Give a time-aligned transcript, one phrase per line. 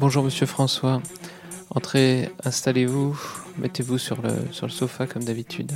[0.00, 1.02] Bonjour Monsieur François.
[1.74, 3.18] Entrez, installez-vous,
[3.58, 5.72] mettez-vous sur le, sur le sofa comme d'habitude.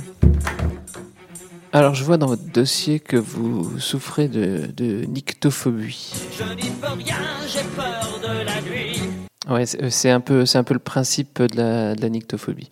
[1.73, 6.13] Alors je vois dans votre dossier que vous souffrez de, de nyctophobie.
[6.37, 7.17] Je n'y peux rien,
[7.47, 9.01] j'ai peur de la nuit.
[9.49, 12.69] Ouais, c'est un peu, c'est un peu le principe de la, de la nyctophobie.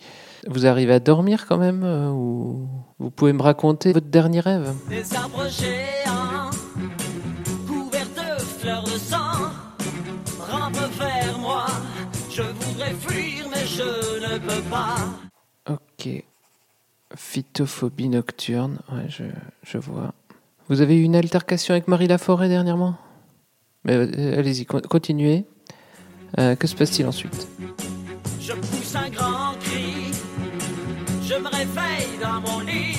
[0.48, 2.66] Vous arrivez à dormir quand même euh, ou
[2.98, 4.72] vous pouvez me raconter votre dernier rêve?
[4.88, 6.50] Des arbres géants,
[7.68, 9.41] couverts de fleurs de sang.
[12.34, 13.82] Je voudrais fuir, mais je
[14.32, 14.96] ne peux pas.
[15.68, 16.08] Ok.
[17.14, 19.24] Phytophobie nocturne, ouais, je,
[19.64, 20.14] je vois.
[20.68, 22.96] Vous avez eu une altercation avec Marie Laforêt dernièrement?
[23.84, 25.44] Mais euh, allez-y, con- continuez.
[26.38, 27.46] Euh, que se passe-t-il ensuite?
[28.40, 30.12] Je pousse un grand cri,
[31.22, 32.96] je me réveille dans mon lit,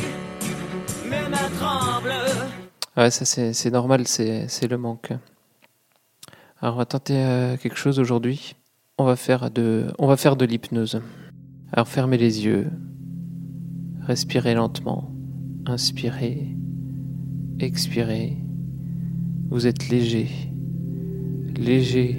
[1.09, 2.13] mes mains tremblent.
[2.95, 5.11] Ouais, ça c'est normal, c'est c'est le manque.
[6.61, 8.55] Alors on va tenter euh, quelque chose aujourd'hui.
[8.99, 11.01] On va faire de, l'hypnose.
[11.71, 12.67] Alors fermez les yeux,
[14.01, 15.11] respirez lentement,
[15.65, 16.55] inspirez,
[17.59, 18.37] expirez.
[19.49, 20.29] Vous êtes léger,
[21.57, 22.15] léger.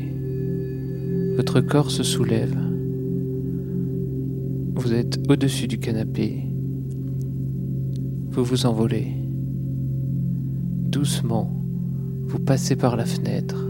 [1.36, 2.58] Votre corps se soulève.
[4.75, 6.42] Vous êtes au-dessus du canapé.
[8.30, 9.14] Vous vous envolez.
[10.91, 11.55] Doucement,
[12.27, 13.64] vous passez par la fenêtre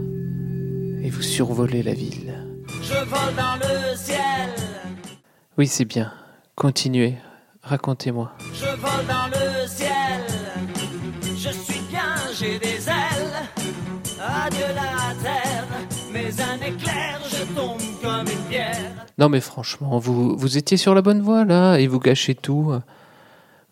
[1.03, 2.45] et vous survolez la ville.
[2.87, 4.49] Je vole dans le ciel,
[5.57, 6.11] Oui, c'est bien.
[6.55, 7.15] Continuez.
[7.63, 8.31] Racontez-moi.
[8.53, 9.89] je vole dans le ciel.
[11.23, 13.33] Je suis bien, j'ai des ailes.
[14.21, 15.65] Adieu la terre,
[16.13, 18.91] mais un éclair, je tombe comme une pierre.
[19.17, 22.73] Non, mais franchement, vous, vous étiez sur la bonne voie là et vous gâchez tout.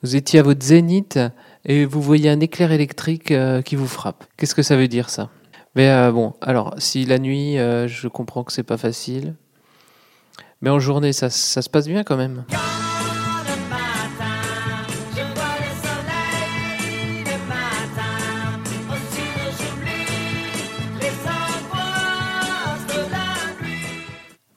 [0.02, 1.20] Vous étiez à votre zénith
[1.66, 4.26] et vous voyez un éclair électrique euh, qui vous frappe.
[4.38, 5.30] Qu'est-ce que ça veut dire ça?
[5.76, 9.36] Mais euh, bon, alors, si la nuit, euh, je comprends que c'est pas facile.
[10.62, 12.46] Mais en journée, ça, ça se passe bien quand même.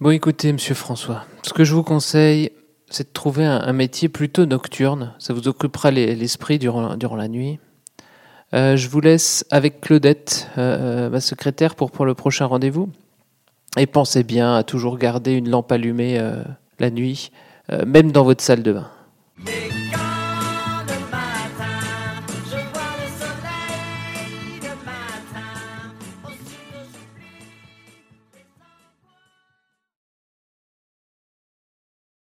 [0.01, 2.51] Bon, écoutez, monsieur François, ce que je vous conseille,
[2.91, 5.15] c'est de trouver un, un métier plutôt nocturne.
[5.19, 7.59] Ça vous occupera les- l'esprit durant, durant la nuit.
[8.55, 12.89] Euh, je vous laisse avec Claudette, euh, ma secrétaire, pour, le prochain rendez-vous.
[13.77, 16.43] Et pensez bien à toujours garder une lampe allumée euh,
[16.79, 17.31] la nuit,
[17.85, 18.89] même dans votre salle de bain.